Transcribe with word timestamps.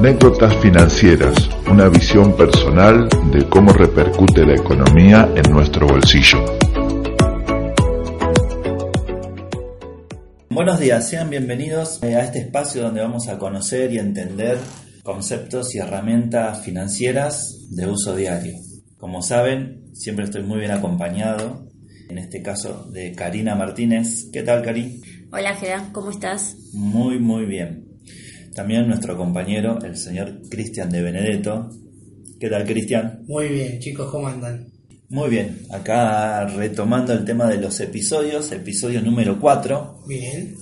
Anécdotas 0.00 0.56
financieras, 0.62 1.50
una 1.70 1.90
visión 1.90 2.34
personal 2.34 3.06
de 3.30 3.46
cómo 3.50 3.70
repercute 3.70 4.46
la 4.46 4.54
economía 4.54 5.30
en 5.36 5.52
nuestro 5.52 5.86
bolsillo. 5.86 6.42
Buenos 10.48 10.80
días, 10.80 11.06
sean 11.06 11.28
bienvenidos 11.28 12.02
a 12.02 12.22
este 12.22 12.38
espacio 12.38 12.80
donde 12.80 13.02
vamos 13.02 13.28
a 13.28 13.36
conocer 13.36 13.92
y 13.92 13.98
entender 13.98 14.56
conceptos 15.02 15.74
y 15.74 15.80
herramientas 15.80 16.62
financieras 16.62 17.66
de 17.68 17.86
uso 17.86 18.16
diario. 18.16 18.54
Como 18.96 19.20
saben, 19.20 19.84
siempre 19.92 20.24
estoy 20.24 20.44
muy 20.44 20.60
bien 20.60 20.70
acompañado, 20.70 21.68
en 22.08 22.16
este 22.16 22.40
caso 22.40 22.88
de 22.90 23.12
Karina 23.12 23.54
Martínez. 23.54 24.30
¿Qué 24.32 24.42
tal, 24.44 24.62
Cari? 24.62 25.02
Hola, 25.30 25.54
Gera, 25.56 25.90
¿cómo 25.92 26.10
estás? 26.10 26.56
Muy, 26.72 27.18
muy 27.18 27.44
bien. 27.44 27.89
También 28.54 28.88
nuestro 28.88 29.16
compañero, 29.16 29.78
el 29.84 29.96
señor 29.96 30.40
Cristian 30.48 30.90
de 30.90 31.02
Benedetto. 31.02 31.70
¿Qué 32.38 32.48
tal, 32.48 32.64
Cristian? 32.64 33.22
Muy 33.28 33.48
bien, 33.48 33.78
chicos, 33.78 34.10
¿cómo 34.10 34.26
andan? 34.26 34.66
Muy 35.08 35.30
bien, 35.30 35.58
acá 35.70 36.46
retomando 36.46 37.12
el 37.12 37.24
tema 37.24 37.48
de 37.48 37.58
los 37.58 37.78
episodios, 37.80 38.50
episodio 38.50 39.02
número 39.02 39.38
4. 39.38 40.04
Bien. 40.06 40.56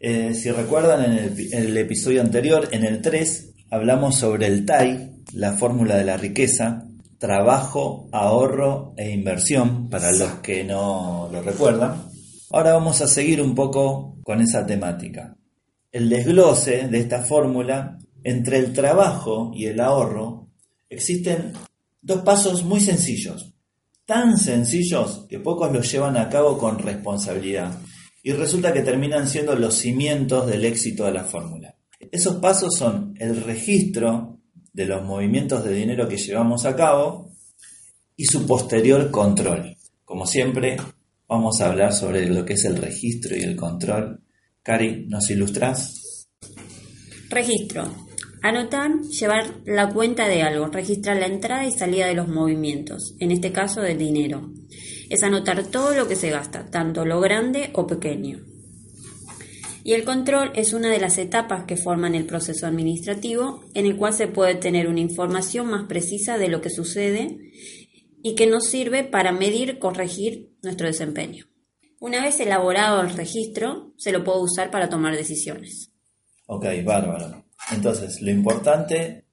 Eh, 0.00 0.32
si 0.34 0.50
recuerdan, 0.50 1.04
en 1.04 1.18
el, 1.18 1.52
en 1.52 1.62
el 1.64 1.76
episodio 1.76 2.20
anterior, 2.20 2.68
en 2.70 2.84
el 2.84 3.02
3, 3.02 3.54
hablamos 3.70 4.16
sobre 4.16 4.46
el 4.46 4.64
TAI, 4.64 5.22
la 5.32 5.52
fórmula 5.54 5.96
de 5.96 6.04
la 6.04 6.16
riqueza, 6.16 6.84
trabajo, 7.18 8.08
ahorro 8.12 8.94
e 8.96 9.10
inversión, 9.10 9.88
para 9.88 10.12
los 10.12 10.34
que 10.34 10.62
no 10.62 11.28
lo 11.32 11.42
recuerdan. 11.42 12.04
Ahora 12.50 12.74
vamos 12.74 13.00
a 13.00 13.08
seguir 13.08 13.42
un 13.42 13.56
poco 13.56 14.16
con 14.22 14.40
esa 14.40 14.64
temática 14.64 15.37
el 15.98 16.08
desglose 16.08 16.86
de 16.86 17.00
esta 17.00 17.24
fórmula, 17.24 17.98
entre 18.22 18.58
el 18.58 18.72
trabajo 18.72 19.50
y 19.52 19.66
el 19.66 19.80
ahorro, 19.80 20.46
existen 20.88 21.52
dos 22.00 22.22
pasos 22.22 22.62
muy 22.62 22.80
sencillos, 22.80 23.52
tan 24.06 24.38
sencillos 24.38 25.26
que 25.28 25.40
pocos 25.40 25.72
los 25.72 25.90
llevan 25.90 26.16
a 26.16 26.28
cabo 26.28 26.56
con 26.56 26.78
responsabilidad, 26.78 27.76
y 28.22 28.30
resulta 28.30 28.72
que 28.72 28.82
terminan 28.82 29.26
siendo 29.26 29.56
los 29.56 29.74
cimientos 29.74 30.46
del 30.46 30.64
éxito 30.64 31.04
de 31.04 31.14
la 31.14 31.24
fórmula. 31.24 31.74
Esos 32.12 32.36
pasos 32.36 32.76
son 32.76 33.14
el 33.18 33.42
registro 33.42 34.38
de 34.72 34.86
los 34.86 35.04
movimientos 35.04 35.64
de 35.64 35.74
dinero 35.74 36.06
que 36.06 36.16
llevamos 36.16 36.64
a 36.64 36.76
cabo 36.76 37.32
y 38.16 38.24
su 38.24 38.46
posterior 38.46 39.10
control. 39.10 39.76
Como 40.04 40.26
siempre, 40.26 40.76
vamos 41.26 41.60
a 41.60 41.66
hablar 41.66 41.92
sobre 41.92 42.28
lo 42.28 42.44
que 42.44 42.52
es 42.52 42.64
el 42.66 42.76
registro 42.76 43.36
y 43.36 43.40
el 43.40 43.56
control 43.56 44.20
Cari, 44.68 45.06
¿nos 45.08 45.30
ilustras? 45.30 46.28
Registro. 47.30 47.90
Anotar, 48.42 49.00
llevar 49.00 49.62
la 49.64 49.88
cuenta 49.88 50.28
de 50.28 50.42
algo, 50.42 50.66
registrar 50.66 51.16
la 51.16 51.24
entrada 51.24 51.66
y 51.66 51.72
salida 51.72 52.06
de 52.06 52.12
los 52.12 52.28
movimientos, 52.28 53.14
en 53.18 53.30
este 53.30 53.50
caso 53.50 53.80
del 53.80 53.96
dinero. 53.96 54.52
Es 55.08 55.22
anotar 55.22 55.66
todo 55.68 55.94
lo 55.94 56.06
que 56.06 56.16
se 56.16 56.28
gasta, 56.28 56.66
tanto 56.66 57.06
lo 57.06 57.18
grande 57.18 57.70
o 57.72 57.86
pequeño. 57.86 58.40
Y 59.84 59.94
el 59.94 60.04
control 60.04 60.52
es 60.54 60.74
una 60.74 60.90
de 60.90 61.00
las 61.00 61.16
etapas 61.16 61.64
que 61.64 61.78
forman 61.78 62.14
el 62.14 62.26
proceso 62.26 62.66
administrativo 62.66 63.64
en 63.72 63.86
el 63.86 63.96
cual 63.96 64.12
se 64.12 64.28
puede 64.28 64.56
tener 64.56 64.86
una 64.86 65.00
información 65.00 65.68
más 65.68 65.88
precisa 65.88 66.36
de 66.36 66.48
lo 66.48 66.60
que 66.60 66.68
sucede 66.68 67.38
y 68.22 68.34
que 68.34 68.46
nos 68.46 68.66
sirve 68.66 69.02
para 69.02 69.32
medir 69.32 69.78
corregir 69.78 70.52
nuestro 70.62 70.88
desempeño. 70.88 71.46
Una 72.00 72.22
vez 72.22 72.38
elaborado 72.40 73.00
el 73.00 73.10
registro, 73.10 73.92
se 73.96 74.12
lo 74.12 74.22
puedo 74.22 74.40
usar 74.40 74.70
para 74.70 74.88
tomar 74.88 75.16
decisiones. 75.16 75.90
Ok, 76.46 76.66
bárbaro. 76.84 77.44
Entonces, 77.72 78.22
lo 78.22 78.30
importante 78.30 79.24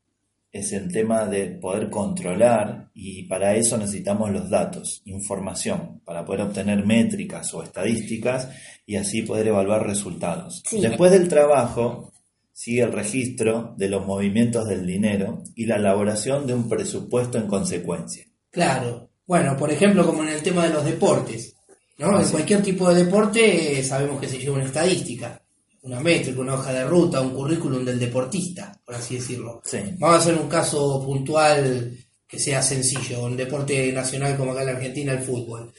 es 0.52 0.72
el 0.72 0.92
tema 0.92 1.26
de 1.26 1.48
poder 1.48 1.90
controlar 1.90 2.90
y 2.94 3.24
para 3.24 3.56
eso 3.56 3.78
necesitamos 3.78 4.32
los 4.32 4.50
datos, 4.50 5.02
información, 5.06 6.02
para 6.06 6.26
poder 6.26 6.42
obtener 6.42 6.86
métricas 6.86 7.54
o 7.54 7.62
estadísticas 7.62 8.50
y 8.86 8.96
así 8.96 9.22
poder 9.22 9.50
evaluar 9.50 9.86
resultados. 9.86 10.64
Después 10.72 11.12
del 11.12 11.28
trabajo 11.28 12.14
sigue 12.54 12.84
el 12.84 12.94
registro 12.94 13.74
de 13.78 13.90
los 13.90 14.06
movimientos 14.06 14.66
del 14.66 14.88
dinero 14.88 15.44
y 15.56 15.66
la 15.66 15.76
elaboración 15.76 16.48
de 16.48 16.54
un 16.54 16.70
presupuesto 16.70 17.38
en 17.38 17.48
consecuencia. 17.48 18.26
Claro. 18.50 19.10
Bueno, 19.28 19.58
por 19.58 19.72
ejemplo, 19.72 20.06
como 20.06 20.24
en 20.24 20.30
el 20.30 20.42
tema 20.42 20.66
de 20.66 20.74
los 20.74 20.86
deportes. 20.86 21.55
¿No? 21.98 22.20
En 22.20 22.28
cualquier 22.30 22.62
tipo 22.62 22.90
de 22.90 23.06
deporte 23.06 23.84
sabemos 23.84 24.20
que 24.20 24.28
se 24.28 24.38
lleva 24.38 24.56
una 24.56 24.66
estadística, 24.66 25.42
una 25.82 26.00
métrica, 26.00 26.42
una 26.42 26.56
hoja 26.56 26.74
de 26.74 26.86
ruta, 26.86 27.22
un 27.22 27.34
currículum 27.34 27.86
del 27.86 28.00
deportista, 28.00 28.80
por 28.86 28.96
así 28.96 29.16
decirlo. 29.16 29.62
Vamos 30.00 30.18
a 30.18 30.20
hacer 30.20 30.36
un 30.36 30.50
caso 30.50 31.04
puntual 31.06 31.98
que 32.28 32.40
sea 32.40 32.62
sencillo, 32.62 33.24
un 33.24 33.38
deporte 33.38 33.92
nacional 33.92 34.36
como 34.36 34.52
acá 34.52 34.62
en 34.62 34.68
la 34.68 34.74
Argentina, 34.74 35.14
el 35.14 35.24
fútbol. 35.24 35.72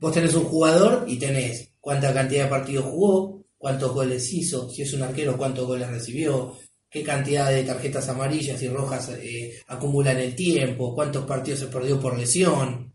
Vos 0.00 0.12
tenés 0.12 0.34
un 0.34 0.44
jugador 0.44 1.04
y 1.06 1.18
tenés 1.18 1.70
cuánta 1.80 2.12
cantidad 2.12 2.44
de 2.44 2.50
partidos 2.50 2.86
jugó, 2.86 3.44
cuántos 3.56 3.92
goles 3.92 4.32
hizo, 4.32 4.68
si 4.68 4.82
es 4.82 4.92
un 4.92 5.02
arquero, 5.02 5.36
cuántos 5.36 5.66
goles 5.66 5.88
recibió, 5.88 6.56
qué 6.90 7.02
cantidad 7.02 7.50
de 7.50 7.64
tarjetas 7.64 8.08
amarillas 8.08 8.60
y 8.62 8.68
rojas 8.68 9.10
eh, 9.20 9.62
acumula 9.68 10.12
en 10.12 10.18
el 10.18 10.34
tiempo, 10.34 10.94
cuántos 10.94 11.24
partidos 11.24 11.60
se 11.60 11.66
perdió 11.66 11.98
por 12.00 12.18
lesión, 12.18 12.93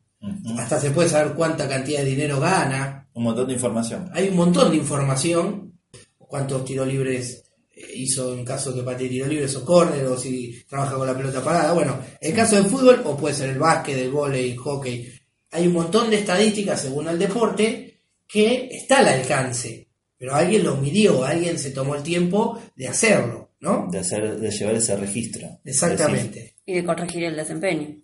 hasta 0.57 0.79
se 0.79 0.91
puede 0.91 1.09
saber 1.09 1.33
cuánta 1.33 1.67
cantidad 1.67 1.99
de 1.99 2.09
dinero 2.09 2.39
gana. 2.39 3.07
Un 3.13 3.23
montón 3.23 3.47
de 3.47 3.53
información. 3.53 4.09
Hay 4.13 4.29
un 4.29 4.35
montón 4.35 4.71
de 4.71 4.77
información. 4.77 5.79
Cuántos 6.17 6.63
tiros 6.65 6.87
libres 6.87 7.43
eh, 7.75 7.87
hizo 7.95 8.33
en 8.37 8.45
caso 8.45 8.73
que 8.73 8.83
patee 8.83 9.09
tiro 9.09 9.25
libres 9.25 9.55
o 9.55 9.65
córner 9.65 10.05
o 10.05 10.17
si 10.17 10.63
trabaja 10.67 10.95
con 10.95 11.07
la 11.07 11.17
pelota 11.17 11.43
parada. 11.43 11.73
Bueno, 11.73 11.99
en 12.19 12.31
el 12.31 12.35
caso 12.35 12.55
del 12.55 12.65
fútbol 12.65 13.01
o 13.05 13.17
puede 13.17 13.33
ser 13.33 13.49
el 13.49 13.59
básquet, 13.59 13.97
el 13.97 14.11
vóley, 14.11 14.51
el 14.51 14.57
hockey. 14.57 15.11
Hay 15.51 15.67
un 15.67 15.73
montón 15.73 16.09
de 16.09 16.17
estadísticas 16.17 16.81
según 16.81 17.07
el 17.07 17.17
deporte 17.17 18.01
que 18.27 18.69
está 18.71 18.99
al 18.99 19.07
alcance. 19.07 19.87
Pero 20.17 20.35
alguien 20.35 20.65
lo 20.65 20.75
midió, 20.75 21.23
alguien 21.23 21.57
se 21.57 21.71
tomó 21.71 21.95
el 21.95 22.03
tiempo 22.03 22.61
de 22.75 22.89
hacerlo, 22.89 23.53
¿no? 23.61 23.87
De, 23.89 23.99
hacer, 23.99 24.37
de 24.37 24.51
llevar 24.51 24.75
ese 24.75 24.97
registro. 24.97 25.47
Exactamente. 25.63 26.57
Y 26.65 26.73
de 26.73 26.83
corregir 26.83 27.23
el 27.23 27.37
desempeño. 27.37 27.95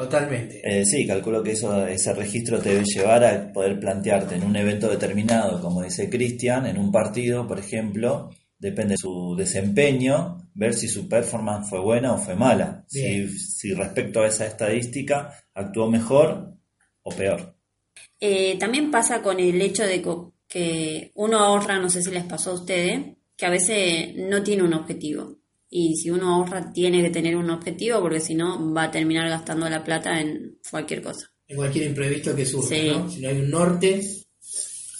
Totalmente. 0.00 0.62
Eh, 0.64 0.86
sí, 0.86 1.06
calculo 1.06 1.42
que 1.42 1.50
eso, 1.50 1.86
ese 1.86 2.14
registro 2.14 2.58
te 2.58 2.70
debe 2.70 2.84
llevar 2.86 3.22
a 3.22 3.52
poder 3.52 3.78
plantearte 3.78 4.36
en 4.36 4.44
un 4.44 4.56
evento 4.56 4.88
determinado, 4.88 5.60
como 5.60 5.82
dice 5.82 6.08
Cristian, 6.08 6.64
en 6.64 6.78
un 6.78 6.90
partido, 6.90 7.46
por 7.46 7.58
ejemplo, 7.58 8.30
depende 8.58 8.94
de 8.94 8.96
su 8.96 9.34
desempeño, 9.36 10.48
ver 10.54 10.72
si 10.72 10.88
su 10.88 11.06
performance 11.06 11.68
fue 11.68 11.80
buena 11.80 12.14
o 12.14 12.18
fue 12.18 12.34
mala. 12.34 12.82
Si, 12.88 13.28
si, 13.28 13.74
respecto 13.74 14.22
a 14.22 14.28
esa 14.28 14.46
estadística 14.46 15.34
actuó 15.52 15.90
mejor 15.90 16.54
o 17.02 17.10
peor. 17.10 17.54
Eh, 18.18 18.56
también 18.58 18.90
pasa 18.90 19.20
con 19.20 19.38
el 19.38 19.60
hecho 19.60 19.82
de 19.84 20.02
que 20.48 21.10
uno 21.16 21.40
ahorra, 21.40 21.78
no 21.78 21.90
sé 21.90 22.02
si 22.02 22.10
les 22.10 22.24
pasó 22.24 22.52
a 22.52 22.54
ustedes, 22.54 23.02
que 23.36 23.44
a 23.44 23.50
veces 23.50 24.14
no 24.16 24.42
tiene 24.42 24.62
un 24.62 24.72
objetivo. 24.72 25.39
Y 25.72 25.96
si 25.96 26.10
uno 26.10 26.34
ahorra, 26.34 26.72
tiene 26.72 27.00
que 27.00 27.10
tener 27.10 27.36
un 27.36 27.48
objetivo, 27.48 28.00
porque 28.00 28.18
si 28.18 28.34
no, 28.34 28.74
va 28.74 28.84
a 28.84 28.90
terminar 28.90 29.28
gastando 29.28 29.68
la 29.68 29.84
plata 29.84 30.20
en 30.20 30.58
cualquier 30.68 31.00
cosa. 31.00 31.30
En 31.46 31.56
cualquier 31.56 31.86
imprevisto 31.86 32.34
que 32.34 32.44
surja, 32.44 32.74
¿no? 32.92 33.08
Si 33.08 33.20
no 33.20 33.28
hay 33.28 33.40
un 33.40 33.50
norte. 33.50 34.00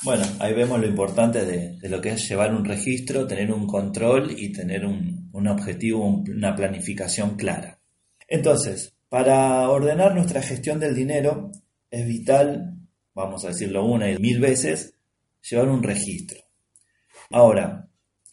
Bueno, 0.03 0.25
ahí 0.39 0.55
vemos 0.55 0.81
lo 0.81 0.87
importante 0.87 1.45
de, 1.45 1.89
lo 1.89 2.01
que 2.01 2.11
es 2.11 2.29
llevar 2.29 2.55
un 2.55 2.65
registro, 2.65 3.27
tener 3.27 3.53
un 3.53 3.67
control 3.67 4.33
y 4.39 4.53
tener 4.53 4.87
un, 4.87 5.29
un 5.33 5.49
objetivo, 5.49 6.23
una 6.29 6.55
planificación 6.55 7.37
clara. 7.37 7.81
Entonces, 8.29 8.95
para 9.09 9.69
ordenar 9.69 10.15
nuestra 10.15 10.41
gestión 10.41 10.79
del 10.79 10.95
dinero, 10.95 11.51
es 11.91 12.07
vital, 12.07 12.77
vamos 13.13 13.45
a 13.45 13.49
decirlo 13.49 13.85
una 13.85 14.09
y 14.09 14.19
mil 14.19 14.39
veces, 14.39 14.95
llevar 15.43 15.69
un 15.69 15.83
registro. 15.83 16.39
Ahora, 17.31 17.90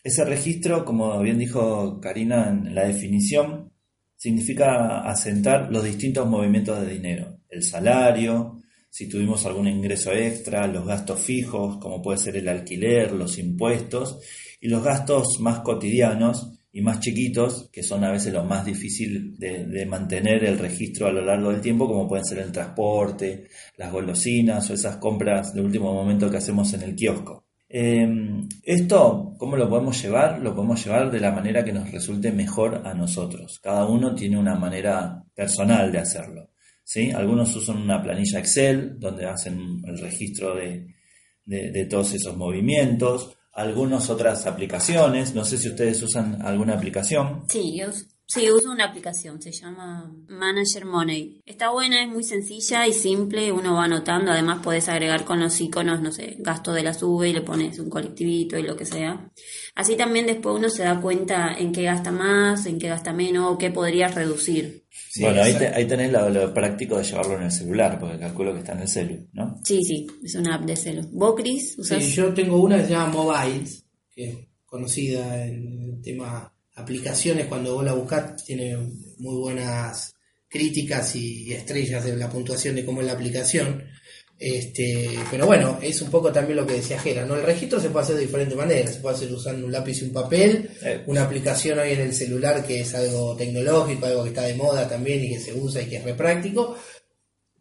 ese 0.07 0.24
registro, 0.24 0.86
como 0.86 1.19
bien 1.21 1.38
dijo 1.38 2.00
Karina 2.00 2.50
en 2.50 2.74
la 2.74 2.86
definición, 2.86 3.74
significa 4.15 5.01
asentar 5.01 5.69
los 5.69 5.83
distintos 5.83 6.27
movimientos 6.27 6.80
de 6.80 6.94
dinero, 6.94 7.42
el 7.50 7.63
salario, 7.63 8.62
si 8.89 9.09
tuvimos 9.09 9.45
algún 9.45 9.68
ingreso 9.68 10.13
extra, 10.13 10.65
los 10.65 10.88
gastos 10.88 11.19
fijos, 11.19 11.77
como 11.77 12.01
puede 12.01 12.19
ser 12.19 12.38
el 12.38 12.48
alquiler, 12.48 13.12
los 13.12 13.38
impuestos, 13.38 14.19
y 14.62 14.69
los 14.69 14.81
gastos 14.81 15.39
más 15.42 15.59
cotidianos 15.59 16.54
y 16.71 16.81
más 16.81 17.01
chiquitos, 17.01 17.69
que 17.71 17.83
son 17.83 18.06
a 18.06 18.12
veces 18.12 18.31
lo 18.31 18.45
más 18.45 18.65
difícil 18.65 19.38
de, 19.38 19.65
de, 19.65 19.86
mantener 19.86 20.45
el 20.45 20.57
registro 20.57 21.07
a 21.07 21.12
lo 21.12 21.24
largo 21.24 21.51
del 21.51 21.62
tiempo, 21.62 21.86
como 21.86 22.07
pueden 22.07 22.25
ser 22.25 22.39
el 22.39 22.51
transporte, 22.51 23.50
las 23.75 23.92
golosinas 23.92 24.69
o 24.69 24.74
esas 24.74 24.98
compras 24.98 25.54
de 25.54 25.62
último 25.62 25.94
momento 25.94 26.31
que 26.31 26.38
hacemos 26.38 26.74
en 26.74 26.83
el 26.83 26.95
kiosco. 26.95 27.47
Em, 27.69 28.48
esto, 28.64 29.34
¿cómo 29.38 29.58
lo 29.58 29.69
podemos 29.69 30.02
llevar? 30.02 30.40
Lo 30.40 30.56
podemos 30.56 30.84
llevar 30.84 31.12
de 31.12 31.19
la 31.19 31.31
manera 31.31 31.66
que 31.66 31.74
nos 31.74 31.92
resulte 31.92 32.31
mejor 32.31 32.81
a 32.86 32.94
nosotros. 32.94 33.60
Cada 33.62 33.86
uno 33.86 34.16
tiene 34.16 34.38
una 34.38 34.56
manera 34.56 35.24
personal 35.36 35.92
de 35.92 36.00
hacerlo. 36.00 36.50
¿sí? 36.84 37.12
Algunos 37.12 37.56
usan 37.56 37.78
una 37.78 38.02
planilla 38.02 38.40
Excel 38.40 38.98
donde 38.98 39.25
hacen 39.25 39.81
el 39.86 39.98
registro 40.00 40.56
de, 40.56 40.88
de, 41.46 41.86
todos 41.86 42.14
esos 42.14 42.38
movimientos. 42.38 43.36
algunas 43.54 44.10
otras 44.10 44.46
aplicaciones. 44.46 45.36
No 45.36 45.44
sé 45.44 45.58
si 45.58 45.69
ustedes 45.69 46.02
usan 46.04 46.42
alguna 46.44 46.75
aplicación. 46.75 47.44
Sí, 47.50 47.78
yo 47.78 47.88
Sí, 48.30 48.52
uso 48.52 48.72
una 48.72 48.84
aplicación, 48.84 49.42
se 49.42 49.54
llama 49.54 50.14
Manager 50.28 50.84
Money. 50.84 51.42
Está 51.46 51.72
buena, 51.72 52.04
es 52.04 52.10
muy 52.10 52.26
sencilla 52.26 52.86
y 52.86 52.92
simple, 52.92 53.54
uno 53.54 53.76
va 53.76 53.86
anotando, 53.86 54.34
además 54.34 54.60
puedes 54.62 54.90
agregar 54.90 55.24
con 55.24 55.40
los 55.40 55.62
iconos, 55.62 56.02
no 56.02 56.12
sé, 56.12 56.36
gasto 56.40 56.74
de 56.74 56.84
la 56.84 56.94
sube 56.94 57.30
y 57.30 57.34
le 57.34 57.42
pones 57.42 57.80
un 57.80 57.90
colectivito 57.90 58.60
y 58.60 58.64
lo 58.64 58.76
que 58.76 58.86
sea. 58.86 59.32
Así 59.76 59.96
también 59.96 60.26
después 60.26 60.58
uno 60.58 60.68
se 60.68 60.84
da 60.84 61.00
cuenta 61.00 61.54
en 61.58 61.72
qué 61.72 61.84
gasta 61.84 62.12
más, 62.12 62.66
en 62.66 62.80
qué 62.80 62.90
gasta 62.90 63.14
menos 63.14 63.50
o 63.50 63.58
qué 63.58 63.72
podrías 63.72 64.14
reducir. 64.14 64.84
bueno, 65.22 65.42
ahí, 65.42 65.54
ahí 65.54 65.88
tenés 65.88 66.12
lo, 66.12 66.54
práctico 66.54 66.98
de 66.98 67.06
llevarlo 67.06 67.38
en 67.38 67.44
el 67.44 67.52
celular, 67.52 67.98
porque 67.98 68.20
calculo 68.20 68.52
que 68.52 68.60
está 68.60 68.74
en 68.74 68.82
el 68.82 68.90
celu, 68.90 69.26
¿no? 69.32 69.58
Sí, 69.64 69.82
sí, 69.86 70.06
es 70.22 70.36
una 70.36 70.56
app 70.56 70.66
de 70.66 70.76
celu. 70.76 71.08
¿Vos, 71.14 71.34
Cris? 71.38 71.78
Sí, 71.82 72.12
yo 72.12 72.34
tengo 72.34 72.62
una 72.62 72.76
que 72.80 72.88
se 72.88 72.90
llama 72.90 73.14
Mobiles, 73.14 73.86
que 74.14 74.30
es 74.30 74.38
conocida 74.66 75.46
en 75.46 75.82
el 75.82 76.02
tema 76.02 76.52
aplicaciones, 76.78 77.48
cuando 77.48 77.76
vos 77.76 77.84
la 77.84 77.94
buscás, 77.94 78.44
tiene 78.46 78.78
muy 79.18 79.36
buenas 79.36 80.16
críticas 80.48 81.16
y 81.16 81.52
estrellas 81.52 82.06
de 82.06 82.16
la 82.16 82.30
puntuación 82.30 82.76
de 82.76 82.86
cómo 82.86 83.02
es 83.02 83.08
la 83.08 83.14
aplicación. 83.14 83.84
Este, 84.40 85.18
pero 85.32 85.48
bueno, 85.48 85.80
es 85.82 86.00
un 86.04 86.12
poco 86.12 86.32
también 86.32 86.58
lo 86.58 86.68
que 86.68 86.76
decía 86.76 87.00
Gera, 87.00 87.26
¿no? 87.26 87.36
El 87.36 87.42
registro 87.42 87.82
se 87.82 87.90
puede 87.90 88.04
hacer 88.04 88.16
de 88.18 88.22
diferentes 88.22 88.56
maneras, 88.56 88.94
se 88.94 89.00
puede 89.00 89.16
hacer 89.16 89.34
usando 89.34 89.66
un 89.66 89.72
lápiz 89.72 90.00
y 90.00 90.06
un 90.06 90.14
papel, 90.14 90.70
una 91.08 91.24
aplicación 91.24 91.80
hoy 91.80 91.94
en 91.94 92.02
el 92.02 92.14
celular 92.14 92.64
que 92.64 92.82
es 92.82 92.94
algo 92.94 93.36
tecnológico, 93.36 94.06
algo 94.06 94.24
que 94.24 94.30
está 94.30 94.44
de 94.44 94.54
moda 94.54 94.88
también 94.88 95.24
y 95.24 95.30
que 95.30 95.40
se 95.40 95.54
usa 95.54 95.82
y 95.82 95.88
que 95.88 95.98
es 95.98 96.04
re 96.04 96.14
práctico, 96.14 96.78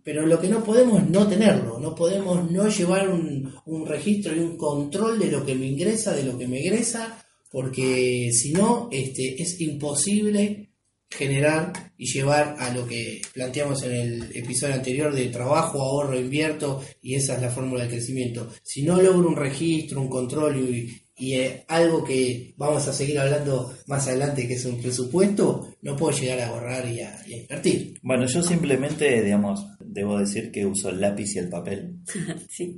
pero 0.05 0.27
lo 0.27 0.39
que 0.39 0.49
no 0.49 0.63
podemos 0.63 1.09
no 1.09 1.27
tenerlo, 1.27 1.79
no 1.81 1.95
podemos 1.95 2.51
no 2.51 2.69
llevar 2.69 3.09
un, 3.09 3.55
un 3.65 3.87
registro 3.87 4.37
y 4.37 4.41
un 4.41 4.59
control 4.59 5.19
de 5.19 5.31
lo 5.31 5.47
que 5.47 5.55
me 5.55 5.65
ingresa, 5.65 6.15
de 6.15 6.25
lo 6.25 6.37
que 6.37 6.47
me 6.47 6.61
egresa, 6.61 7.26
porque 7.57 8.33
si 8.35 8.53
no, 8.53 8.91
este, 8.93 9.41
es 9.43 9.59
imposible 9.63 10.69
generar 11.09 11.73
y 11.97 12.05
llevar 12.05 12.55
a 12.59 12.71
lo 12.75 12.87
que 12.87 13.23
planteamos 13.33 13.83
en 13.85 13.93
el 13.93 14.37
episodio 14.37 14.75
anterior 14.75 15.15
de 15.15 15.29
trabajo, 15.29 15.81
ahorro, 15.81 16.21
invierto 16.21 16.83
y 17.01 17.15
esa 17.15 17.37
es 17.37 17.41
la 17.41 17.49
fórmula 17.49 17.85
de 17.85 17.93
crecimiento. 17.93 18.47
Si 18.63 18.83
no 18.83 19.01
logro 19.01 19.31
un 19.31 19.37
registro, 19.37 20.03
un 20.03 20.11
control 20.11 20.69
y, 20.69 21.03
y 21.19 21.35
algo 21.69 22.05
que 22.05 22.55
vamos 22.59 22.87
a 22.87 22.93
seguir 22.93 23.19
hablando 23.19 23.73
más 23.87 24.07
adelante 24.07 24.47
que 24.47 24.55
es 24.55 24.65
un 24.67 24.81
presupuesto, 24.81 25.75
no 25.81 25.97
puedo 25.97 26.17
llegar 26.17 26.41
a 26.41 26.49
ahorrar 26.49 26.87
y 26.87 27.01
a, 27.01 27.17
invertir. 27.27 27.99
Bueno, 28.03 28.27
yo 28.27 28.43
simplemente, 28.43 29.23
digamos, 29.23 29.67
debo 29.81 30.19
decir 30.19 30.53
que 30.53 30.67
uso 30.67 30.91
el 30.91 31.01
lápiz 31.01 31.35
y 31.35 31.39
el 31.39 31.49
papel. 31.49 32.01
sí. 32.51 32.77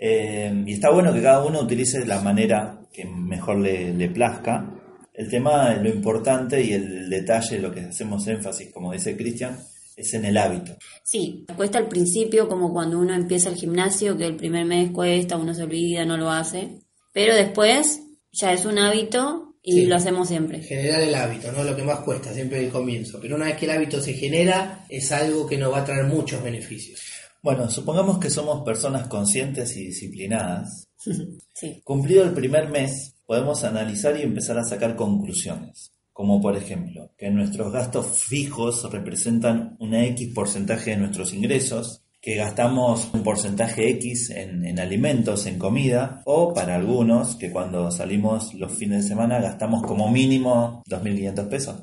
Eh, 0.00 0.64
y 0.66 0.72
está 0.72 0.90
bueno 0.90 1.12
que 1.12 1.20
cada 1.20 1.44
uno 1.44 1.60
utilice 1.60 2.06
la 2.06 2.20
manera 2.22 2.80
que 2.90 3.04
mejor 3.04 3.58
le, 3.58 3.92
le 3.92 4.08
plazca. 4.08 4.74
El 5.12 5.28
tema, 5.28 5.74
lo 5.74 5.90
importante 5.90 6.64
y 6.64 6.72
el 6.72 7.10
detalle, 7.10 7.58
lo 7.58 7.70
que 7.70 7.80
hacemos 7.80 8.26
énfasis, 8.28 8.72
como 8.72 8.92
dice 8.92 9.16
Cristian, 9.16 9.58
es 9.94 10.14
en 10.14 10.24
el 10.24 10.38
hábito. 10.38 10.76
Sí, 11.02 11.44
cuesta 11.56 11.78
al 11.78 11.88
principio, 11.88 12.48
como 12.48 12.72
cuando 12.72 12.98
uno 12.98 13.14
empieza 13.14 13.50
el 13.50 13.56
gimnasio, 13.56 14.16
que 14.16 14.24
el 14.24 14.36
primer 14.36 14.64
mes 14.64 14.90
cuesta, 14.92 15.36
uno 15.36 15.52
se 15.52 15.64
olvida, 15.64 16.06
no 16.06 16.16
lo 16.16 16.30
hace 16.30 16.87
pero 17.18 17.34
después 17.34 18.00
ya 18.30 18.52
es 18.52 18.64
un 18.64 18.78
hábito 18.78 19.56
y 19.60 19.86
lo 19.86 19.96
hacemos 19.96 20.28
siempre. 20.28 20.62
Generar 20.62 21.00
el 21.00 21.12
hábito, 21.16 21.50
¿no? 21.50 21.64
Lo 21.64 21.74
que 21.74 21.82
más 21.82 21.98
cuesta, 21.98 22.32
siempre 22.32 22.64
el 22.64 22.70
comienzo. 22.70 23.18
Pero 23.20 23.34
una 23.34 23.46
vez 23.46 23.56
que 23.56 23.64
el 23.64 23.72
hábito 23.72 24.00
se 24.00 24.12
genera, 24.12 24.86
es 24.88 25.10
algo 25.10 25.44
que 25.44 25.58
nos 25.58 25.72
va 25.72 25.78
a 25.78 25.84
traer 25.84 26.04
muchos 26.04 26.40
beneficios. 26.40 27.00
Bueno, 27.42 27.68
supongamos 27.68 28.20
que 28.20 28.30
somos 28.30 28.64
personas 28.64 29.08
conscientes 29.08 29.76
y 29.76 29.86
disciplinadas. 29.86 30.86
sí. 31.54 31.82
Cumplido 31.82 32.22
el 32.22 32.34
primer 32.34 32.68
mes, 32.68 33.16
podemos 33.26 33.64
analizar 33.64 34.16
y 34.16 34.22
empezar 34.22 34.56
a 34.56 34.64
sacar 34.64 34.94
conclusiones. 34.94 35.90
Como 36.12 36.40
por 36.40 36.56
ejemplo, 36.56 37.10
que 37.18 37.30
nuestros 37.30 37.72
gastos 37.72 38.06
fijos 38.16 38.88
representan 38.92 39.76
una 39.80 40.06
X 40.06 40.32
porcentaje 40.32 40.90
de 40.90 40.98
nuestros 40.98 41.34
ingresos, 41.34 42.04
que 42.20 42.34
gastamos 42.34 43.08
un 43.12 43.22
porcentaje 43.22 43.88
X 43.90 44.30
en, 44.30 44.78
alimentos, 44.78 45.46
en 45.46 45.58
comida, 45.58 46.22
o 46.24 46.52
para 46.52 46.74
algunos 46.74 47.36
que 47.36 47.50
cuando 47.50 47.90
salimos 47.90 48.54
los 48.54 48.72
fines 48.72 49.02
de 49.02 49.08
semana 49.08 49.40
gastamos 49.40 49.82
como 49.82 50.10
mínimo 50.10 50.82
2.500 50.88 51.48
pesos. 51.48 51.82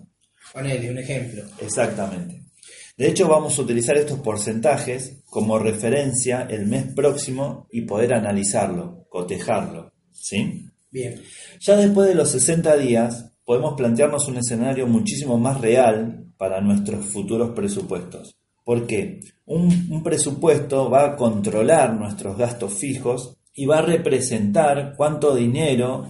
Ponele 0.54 0.92
un 0.92 0.98
ejemplo. 0.98 1.44
Exactamente. 1.60 2.42
De 2.98 3.08
hecho, 3.08 3.28
vamos 3.28 3.58
a 3.58 3.62
utilizar 3.62 3.98
estos 3.98 4.20
porcentajes 4.20 5.24
como 5.26 5.60
referencia 5.60 6.48
el 6.50 6.66
mes 6.66 6.86
próximo 6.94 7.68
y 7.72 7.82
poder 7.82 8.14
analizarlo, 8.14 9.06
cotejarlo. 9.10 9.94
¿Sí? 10.12 10.70
Bien. 10.92 11.22
Ya 11.60 11.76
después 11.76 12.08
de 12.08 12.16
los 12.16 12.30
60 12.30 12.78
días, 12.78 13.34
podemos 13.44 13.74
plantearnos 13.76 14.28
un 14.28 14.38
escenario 14.38 14.88
muchísimo 14.88 15.38
más 15.38 15.60
real 15.60 16.26
para 16.38 16.62
nuestros 16.62 17.06
futuros 17.06 17.52
presupuestos. 17.54 18.38
Porque 18.66 19.20
un, 19.46 20.04
presupuesto 20.04 20.90
va 20.90 21.06
a 21.06 21.16
controlar 21.16 21.94
nuestros 21.94 22.36
gastos 22.36 22.74
fijos 22.74 23.38
y 23.54 23.68
va 23.68 23.78
a 23.78 23.84
representar 23.84 24.96
cuánto 24.98 25.36
dinero, 25.36 26.08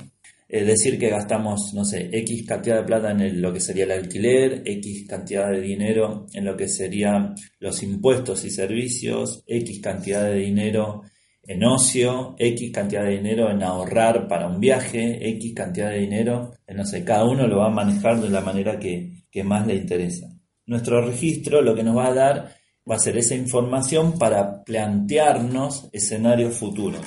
es 0.47 0.65
decir, 0.65 0.97
que 0.97 1.09
gastamos, 1.09 1.73
no 1.73 1.83
sé, 1.83 2.09
X 2.11 2.45
cantidad 2.47 2.77
de 2.77 2.85
plata 2.85 3.11
en 3.11 3.41
lo 3.41 3.51
que 3.51 3.59
sería 3.59 3.83
el 3.83 3.91
alquiler, 3.91 4.63
X 4.65 5.05
cantidad 5.07 5.51
de 5.51 5.59
dinero 5.59 6.27
en 6.33 6.45
lo 6.45 6.55
que 6.55 6.69
serían 6.69 7.35
los 7.59 7.83
impuestos 7.83 8.45
y 8.45 8.49
servicios, 8.49 9.43
X 9.45 9.81
cantidad 9.81 10.23
de 10.23 10.37
dinero 10.37 11.01
en 11.43 11.63
ocio, 11.65 12.35
X 12.39 12.71
cantidad 12.71 13.03
de 13.03 13.17
dinero 13.17 13.51
en 13.51 13.63
ahorrar 13.63 14.29
para 14.29 14.47
un 14.47 14.61
viaje, 14.61 15.19
X 15.29 15.53
cantidad 15.53 15.91
de 15.91 15.99
dinero, 15.99 16.53
en, 16.65 16.77
no 16.77 16.85
sé, 16.85 17.03
cada 17.03 17.25
uno 17.25 17.47
lo 17.47 17.57
va 17.57 17.67
a 17.67 17.71
manejar 17.71 18.21
de 18.21 18.29
la 18.29 18.39
manera 18.39 18.79
que, 18.79 19.25
que 19.29 19.43
más 19.43 19.67
le 19.67 19.75
interesa. 19.75 20.34
Nuestro 20.67 21.05
registro 21.05 21.61
lo 21.61 21.75
que 21.75 21.83
nos 21.83 21.95
va 21.95 22.07
a 22.07 22.13
dar 22.13 22.55
va 22.89 22.95
a 22.95 22.99
ser 22.99 23.17
esa 23.17 23.35
información 23.35 24.17
para 24.17 24.63
plantearnos 24.63 25.89
escenarios 25.91 26.55
futuros. 26.55 27.01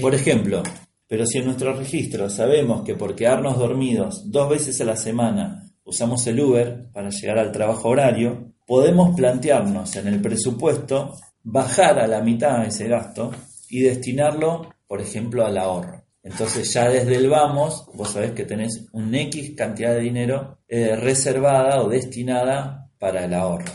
Por 0.00 0.14
ejemplo, 0.14 0.62
pero 1.06 1.24
si 1.26 1.38
en 1.38 1.46
nuestro 1.46 1.74
registro 1.74 2.28
sabemos 2.28 2.82
que 2.82 2.94
por 2.94 3.14
quedarnos 3.14 3.58
dormidos 3.58 4.30
dos 4.30 4.50
veces 4.50 4.80
a 4.80 4.84
la 4.84 4.96
semana 4.96 5.64
usamos 5.84 6.26
el 6.26 6.40
Uber 6.40 6.90
para 6.92 7.08
llegar 7.08 7.38
al 7.38 7.52
trabajo 7.52 7.88
horario, 7.88 8.52
podemos 8.66 9.16
plantearnos 9.16 9.96
en 9.96 10.08
el 10.08 10.20
presupuesto 10.20 11.14
bajar 11.42 11.98
a 11.98 12.06
la 12.06 12.20
mitad 12.20 12.66
ese 12.66 12.88
gasto 12.88 13.30
y 13.70 13.80
destinarlo, 13.80 14.68
por 14.86 15.00
ejemplo, 15.00 15.46
al 15.46 15.56
ahorro. 15.56 16.04
Entonces 16.22 16.70
ya 16.74 16.90
desde 16.90 17.16
el 17.16 17.30
vamos, 17.30 17.86
vos 17.94 18.10
sabés 18.10 18.32
que 18.32 18.44
tenés 18.44 18.86
un 18.92 19.14
X 19.14 19.54
cantidad 19.56 19.94
de 19.94 20.00
dinero 20.00 20.58
eh, 20.68 20.94
reservada 20.94 21.82
o 21.82 21.88
destinada 21.88 22.87
para 22.98 23.24
el 23.24 23.34
ahorro. 23.34 23.72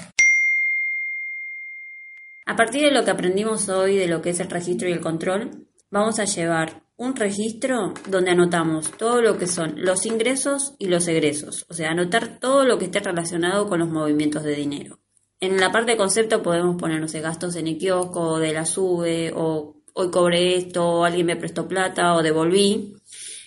A 2.45 2.55
partir 2.55 2.83
de 2.83 2.91
lo 2.91 3.05
que 3.05 3.11
aprendimos 3.11 3.69
hoy 3.69 3.97
de 3.97 4.07
lo 4.07 4.21
que 4.21 4.31
es 4.31 4.39
el 4.39 4.49
registro 4.49 4.89
y 4.89 4.91
el 4.91 4.99
control, 4.99 5.67
vamos 5.91 6.19
a 6.19 6.25
llevar 6.25 6.83
un 6.97 7.15
registro 7.15 7.93
donde 8.07 8.31
anotamos 8.31 8.91
todo 8.97 9.21
lo 9.21 9.37
que 9.37 9.47
son 9.47 9.75
los 9.77 10.05
ingresos 10.05 10.73
y 10.77 10.87
los 10.87 11.07
egresos, 11.07 11.65
o 11.69 11.73
sea, 11.73 11.91
anotar 11.91 12.39
todo 12.39 12.65
lo 12.65 12.77
que 12.77 12.85
esté 12.85 12.99
relacionado 12.99 13.67
con 13.67 13.79
los 13.79 13.89
movimientos 13.89 14.43
de 14.43 14.55
dinero. 14.55 14.99
En 15.39 15.57
la 15.57 15.71
parte 15.71 15.91
de 15.91 15.97
concepto 15.97 16.41
podemos 16.41 16.77
poner, 16.77 17.01
no 17.01 17.07
gastos 17.21 17.55
en 17.57 17.67
el 17.67 17.77
kiosco, 17.77 18.39
de 18.39 18.53
la 18.53 18.65
sube, 18.65 19.33
o 19.35 19.73
hoy 19.93 20.09
cobré 20.09 20.55
esto, 20.55 20.85
o 20.85 21.03
alguien 21.03 21.25
me 21.25 21.35
prestó 21.35 21.67
plata, 21.67 22.15
o 22.15 22.23
devolví. 22.23 22.95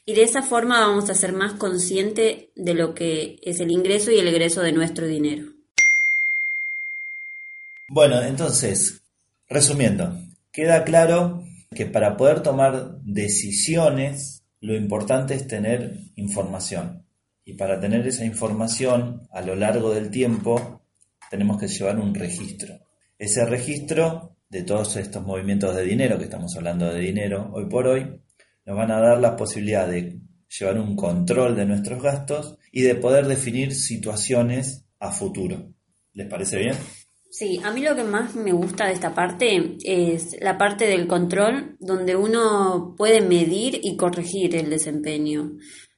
Y 0.05 0.15
de 0.15 0.23
esa 0.23 0.43
forma 0.43 0.81
vamos 0.81 1.09
a 1.09 1.15
ser 1.15 1.33
más 1.33 1.55
consciente 1.55 2.53
de 2.55 2.75
lo 2.75 2.95
que 2.95 3.39
es 3.43 3.61
el 3.61 3.71
ingreso 3.71 4.11
y 4.11 4.19
el 4.19 4.29
egreso 4.29 4.61
de 4.61 4.73
nuestro 4.73 5.07
dinero. 5.07 5.56
Bueno, 7.89 8.21
entonces, 8.21 9.05
resumiendo, 9.49 10.19
queda 10.51 10.83
claro 10.83 11.45
que 11.73 11.87
para 11.87 12.17
poder 12.17 12.43
tomar 12.43 13.01
decisiones 13.03 14.43
lo 14.61 14.75
importante 14.75 15.35
es 15.35 15.47
tener 15.47 16.01
información. 16.17 17.05
Y 17.45 17.55
para 17.55 17.79
tener 17.79 18.05
esa 18.07 18.25
información 18.25 19.29
a 19.31 19.41
lo 19.41 19.55
largo 19.55 19.95
del 19.95 20.11
tiempo 20.11 20.83
tenemos 21.31 21.61
que 21.61 21.69
llevar 21.69 22.01
un 22.01 22.13
registro. 22.13 22.81
Ese 23.19 23.47
registro 23.47 24.37
de 24.49 24.63
todos 24.63 24.97
estos 24.97 25.25
movimientos 25.25 25.77
de 25.77 25.85
dinero, 25.85 26.19
que 26.19 26.25
estamos 26.25 26.57
hablando 26.57 26.93
de 26.93 27.01
dinero 27.01 27.51
hoy 27.53 27.67
por 27.67 27.87
hoy, 27.87 28.21
nos 28.65 28.77
van 28.77 28.91
a 28.91 29.01
dar 29.01 29.21
la 29.21 29.37
posibilidad 29.37 29.87
de 29.87 30.19
llevar 30.49 30.81
un 30.81 30.97
control 30.97 31.55
de 31.55 31.67
nuestros 31.67 32.03
gastos 32.03 32.59
y 32.73 32.83
de 32.83 32.97
poder 32.97 33.27
definir 33.27 33.75
situaciones 33.75 34.85
a 34.99 35.13
futuro. 35.13 35.73
¿Les 36.15 36.27
parece 36.27 36.59
bien? 36.59 36.75
Sí, 37.37 37.61
a 37.63 37.71
mí 37.71 37.83
lo 37.83 37.95
que 37.95 38.03
más 38.03 38.35
me 38.35 38.53
gusta 38.53 38.87
de 38.87 38.95
esta 38.95 39.15
parte 39.15 39.77
es 39.85 40.39
la 40.41 40.57
parte 40.57 40.87
del 40.87 41.07
control, 41.07 41.77
donde 41.81 42.17
uno 42.17 42.95
puede 42.97 43.21
medir 43.21 43.79
y 43.83 43.95
corregir 43.99 44.57
el 44.57 44.71
desempeño. 44.71 45.53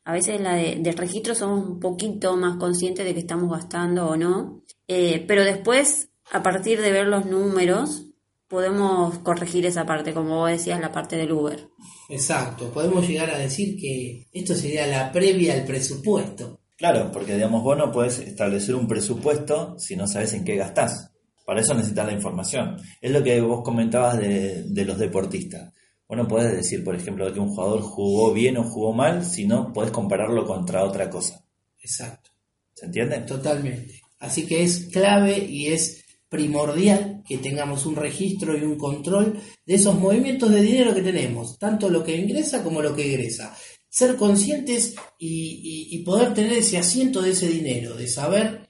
A 0.04 0.14
veces 0.14 0.40
la 0.40 0.57
de, 0.57 0.80
del 0.80 0.97
registro 0.97 1.37
somos 1.37 1.64
un 1.64 1.78
poquito 1.78 2.37
más 2.37 2.57
conscientes 2.57 3.04
de 3.04 3.14
que 3.14 3.21
estamos 3.21 3.52
gastando 3.52 4.09
o 4.09 4.16
no, 4.16 4.64
eh, 4.88 5.25
pero 5.28 5.45
después, 5.45 6.09
a 6.33 6.42
partir 6.42 6.80
de 6.80 6.90
ver 6.90 7.07
los 7.07 7.25
números, 7.26 8.07
podemos 8.49 9.21
corregir 9.21 9.64
esa 9.64 9.87
parte, 9.87 10.12
como 10.12 10.38
vos 10.38 10.50
decías, 10.50 10.80
la 10.80 10.90
parte 10.90 11.14
del 11.16 11.30
Uber. 11.30 11.68
Exacto, 12.09 12.73
podemos 12.73 13.07
llegar 13.07 13.30
a 13.30 13.38
decir 13.38 13.76
que 13.80 14.26
esto 14.33 14.57
sería 14.57 14.88
la 14.88 15.12
previa 15.12 15.54
al 15.54 15.64
presupuesto. 15.64 16.59
Claro, 16.76 17.12
porque 17.12 17.35
digamos, 17.35 17.62
vos 17.62 17.78
no 17.78 17.92
podés 17.92 18.18
establecer 18.18 18.75
un 18.75 18.88
presupuesto 18.88 19.78
si 19.78 19.95
no 19.95 20.09
sabes 20.09 20.33
en 20.33 20.45
qué 20.45 20.57
gastás. 20.57 21.12
Para 21.49 21.62
eso 21.62 21.73
necesitas 21.73 22.05
la 22.05 22.12
información. 22.12 22.76
Es 23.00 23.11
lo 23.11 23.25
que 23.25 23.40
vos 23.40 23.62
comentabas 23.64 24.19
de, 24.19 24.64
de 24.64 24.85
los 24.85 24.99
deportistas. 24.99 25.73
Vos 26.07 26.19
no 26.19 26.28
podés 26.28 26.52
decir, 26.52 26.85
por 26.85 26.95
ejemplo, 26.95 27.33
que 27.33 27.40
un 27.40 27.49
jugador 27.49 27.81
jugó 27.81 28.35
bien 28.35 28.59
o 28.59 28.64
jugó 28.64 28.93
mal, 28.93 29.25
si 29.25 29.47
no 29.47 29.73
podés 29.73 29.90
compararlo 29.90 30.45
contra 30.45 30.85
otra 30.85 31.09
cosa. 31.09 31.43
Exacto. 31.81 32.33
¿Se 32.75 32.85
entiende? 32.85 33.21
Totalmente. 33.21 33.99
Así 34.19 34.45
que 34.45 34.62
es 34.62 34.90
clave 34.93 35.38
y 35.38 35.69
es 35.69 36.05
primordial 36.28 37.23
que 37.26 37.38
tengamos 37.38 37.87
un 37.87 37.97
registro 37.97 38.55
y 38.55 38.61
un 38.61 38.76
control 38.76 39.40
de 39.64 39.75
esos 39.75 39.99
movimientos 39.99 40.50
de 40.50 40.61
dinero 40.61 40.95
que 40.95 41.00
tenemos, 41.00 41.59
tanto 41.59 41.88
lo 41.88 42.05
que 42.05 42.14
ingresa 42.14 42.62
como 42.62 42.83
lo 42.83 42.95
que 42.95 43.14
egresa. 43.14 43.57
Ser 43.88 44.17
conscientes 44.17 44.97
y, 45.19 45.88
y 45.93 45.99
poder 46.02 46.35
tener 46.35 46.52
ese 46.52 46.76
asiento 46.76 47.23
de 47.23 47.31
ese 47.31 47.49
dinero, 47.49 47.97
de 47.97 48.07
saber 48.07 48.67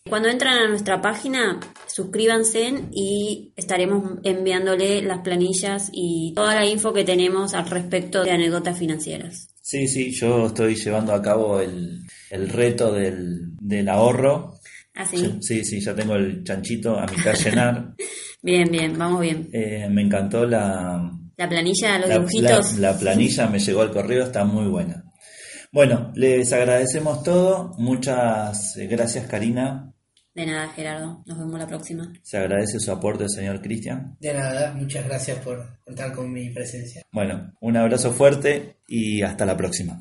Cuando 0.09 0.29
entran 0.29 0.59
a 0.59 0.69
nuestra 0.69 1.02
página, 1.02 1.61
suscríbanse 1.87 2.85
y 2.91 3.52
estaremos 3.55 4.19
enviándole 4.25 5.02
las 5.02 5.19
planillas 5.19 5.91
y 5.93 6.33
toda 6.35 6.55
la 6.55 6.64
info 6.64 6.95
que 6.95 7.05
tenemos 7.05 7.52
al 7.52 7.69
respecto 7.69 8.25
de 8.25 8.31
anécdotas 8.31 8.79
financieras. 8.79 9.49
Sí, 9.61 9.87
sí, 9.87 10.11
yo 10.12 10.47
estoy 10.47 10.76
llevando 10.76 11.12
a 11.12 11.21
cabo 11.21 11.61
el, 11.61 12.00
el 12.31 12.49
reto 12.49 12.93
del, 12.93 13.55
del 13.61 13.91
ahorro. 13.91 14.55
¿Ah, 14.95 15.05
sí? 15.05 15.38
sí, 15.43 15.64
sí, 15.67 15.81
ya 15.81 15.95
tengo 15.95 16.14
el 16.14 16.45
chanchito 16.45 16.99
a 16.99 17.07
mitad 17.07 17.35
llenar. 17.45 17.95
Bien, 18.42 18.70
bien, 18.70 18.99
vamos 18.99 19.20
bien. 19.20 19.49
Eh, 19.52 19.88
me 19.90 20.02
encantó 20.02 20.44
la, 20.44 21.11
la 21.37 21.49
planilla, 21.49 21.99
los 21.99 22.08
la, 22.08 22.14
dibujitos. 22.16 22.75
La, 22.78 22.92
la 22.92 22.99
planilla 22.99 23.46
me 23.46 23.58
llegó 23.58 23.82
al 23.82 23.90
correo, 23.90 24.25
está 24.25 24.44
muy 24.44 24.66
buena. 24.66 25.04
Bueno, 25.72 26.12
les 26.14 26.52
agradecemos 26.52 27.22
todo. 27.22 27.72
Muchas 27.78 28.75
gracias, 28.76 29.26
Karina. 29.26 29.92
De 30.34 30.46
nada, 30.46 30.68
Gerardo. 30.68 31.22
Nos 31.26 31.38
vemos 31.38 31.58
la 31.58 31.66
próxima. 31.66 32.12
Se 32.22 32.38
agradece 32.38 32.78
su 32.80 32.90
aporte, 32.90 33.28
señor 33.28 33.61
Cristian. 33.61 34.16
De 34.18 34.32
nada, 34.32 34.72
muchas 34.72 35.04
gracias 35.04 35.38
por 35.40 35.78
contar 35.84 36.12
con 36.12 36.32
mi 36.32 36.50
presencia. 36.50 37.02
Bueno, 37.12 37.52
un 37.61 37.76
abrazo 37.76 38.12
fuerte 38.12 38.78
y 38.87 39.22
hasta 39.22 39.44
la 39.44 39.56
próxima. 39.56 40.00